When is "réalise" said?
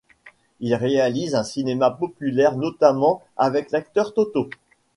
0.73-1.35